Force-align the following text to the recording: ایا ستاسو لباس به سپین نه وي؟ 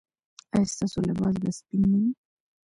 ایا 0.53 0.69
ستاسو 0.73 0.99
لباس 1.07 1.35
به 1.41 1.49
سپین 1.57 1.81
نه 1.91 1.97
وي؟ 2.01 2.09